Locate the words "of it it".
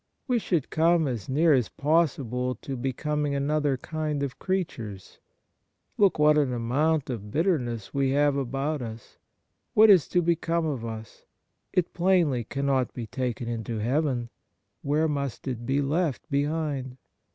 10.65-11.93